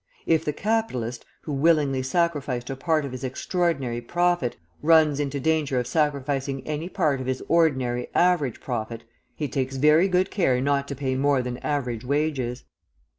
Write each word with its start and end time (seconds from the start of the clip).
If 0.25 0.43
the 0.43 0.51
capitalist, 0.51 1.25
who 1.43 1.53
willingly 1.53 2.01
sacrificed 2.01 2.71
a 2.71 2.75
part 2.75 3.05
of 3.05 3.11
his 3.11 3.23
extraordinary 3.23 4.01
profit, 4.01 4.55
runs 4.81 5.19
into 5.19 5.39
danger 5.39 5.77
of 5.79 5.85
sacrificing 5.85 6.65
any 6.65 6.89
part 6.89 7.21
of 7.21 7.27
his 7.27 7.43
ordinary 7.47 8.07
average 8.15 8.59
profit, 8.61 9.03
he 9.35 9.47
takes 9.47 9.75
very 9.75 10.07
good 10.07 10.31
care 10.31 10.59
not 10.59 10.87
to 10.87 10.95
pay 10.95 11.13
more 11.13 11.43
than 11.43 11.59
average 11.59 12.03
wages. 12.03 12.63